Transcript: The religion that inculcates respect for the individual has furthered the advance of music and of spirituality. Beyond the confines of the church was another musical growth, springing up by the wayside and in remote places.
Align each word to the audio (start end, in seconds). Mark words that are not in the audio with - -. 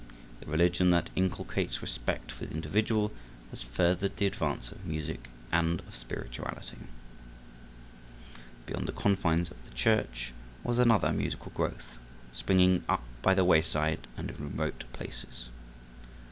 The 0.39 0.47
religion 0.49 0.89
that 0.89 1.11
inculcates 1.15 1.83
respect 1.83 2.31
for 2.31 2.47
the 2.47 2.51
individual 2.55 3.11
has 3.51 3.61
furthered 3.61 4.17
the 4.17 4.25
advance 4.25 4.71
of 4.71 4.83
music 4.83 5.27
and 5.51 5.79
of 5.81 5.95
spirituality. 5.95 6.79
Beyond 8.65 8.87
the 8.87 8.93
confines 8.93 9.51
of 9.51 9.57
the 9.63 9.75
church 9.75 10.31
was 10.63 10.79
another 10.79 11.11
musical 11.13 11.51
growth, 11.53 11.99
springing 12.33 12.83
up 12.89 13.03
by 13.21 13.35
the 13.35 13.45
wayside 13.45 14.07
and 14.17 14.31
in 14.31 14.37
remote 14.37 14.85
places. 14.91 15.49